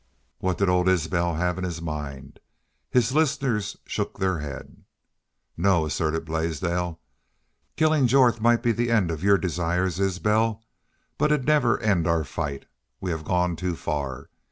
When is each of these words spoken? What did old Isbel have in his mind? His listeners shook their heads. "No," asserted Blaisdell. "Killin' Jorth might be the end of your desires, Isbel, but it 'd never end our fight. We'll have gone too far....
What 0.39 0.57
did 0.57 0.67
old 0.67 0.87
Isbel 0.89 1.35
have 1.35 1.59
in 1.59 1.63
his 1.63 1.79
mind? 1.79 2.39
His 2.89 3.11
listeners 3.13 3.77
shook 3.85 4.17
their 4.17 4.39
heads. 4.39 4.77
"No," 5.55 5.85
asserted 5.85 6.25
Blaisdell. 6.25 6.99
"Killin' 7.77 8.07
Jorth 8.07 8.41
might 8.41 8.63
be 8.63 8.71
the 8.71 8.89
end 8.89 9.11
of 9.11 9.23
your 9.23 9.37
desires, 9.37 9.99
Isbel, 9.99 10.63
but 11.19 11.31
it 11.31 11.41
'd 11.43 11.45
never 11.45 11.79
end 11.81 12.07
our 12.07 12.23
fight. 12.23 12.65
We'll 12.99 13.15
have 13.15 13.25
gone 13.27 13.55
too 13.55 13.75
far.... 13.75 14.29